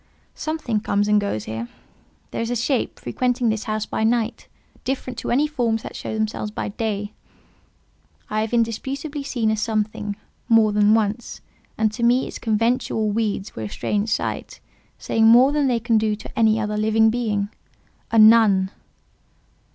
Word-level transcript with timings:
"Something 0.33 0.79
comes 0.79 1.07
and 1.07 1.21
goes 1.21 1.43
here: 1.43 1.67
there 2.31 2.41
is 2.41 2.49
a 2.49 2.55
shape 2.55 2.99
frequenting 2.99 3.49
this 3.49 3.65
house 3.65 3.85
by 3.85 4.03
night, 4.03 4.47
different 4.83 5.19
to 5.19 5.29
any 5.29 5.45
forms 5.45 5.83
that 5.83 5.95
show 5.95 6.15
themselves 6.15 6.49
by 6.49 6.69
day. 6.69 7.13
I 8.27 8.41
have 8.41 8.51
indisputably 8.51 9.21
seen 9.21 9.51
a 9.51 9.55
something, 9.55 10.15
more 10.49 10.71
than 10.71 10.95
once; 10.95 11.41
and 11.77 11.91
to 11.91 12.01
me 12.01 12.27
its 12.27 12.39
conventual 12.39 13.11
weeds 13.11 13.55
were 13.55 13.61
a 13.61 13.69
strange 13.69 14.09
sight, 14.09 14.59
saying 14.97 15.27
more 15.27 15.51
than 15.51 15.67
they 15.67 15.79
can 15.79 15.99
do 15.99 16.15
to 16.15 16.39
any 16.39 16.59
other 16.59 16.77
living 16.77 17.11
being. 17.11 17.49
A 18.11 18.17
nun!" 18.17 18.71